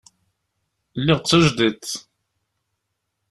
[0.99, 1.87] Lliɣ d tajdidt.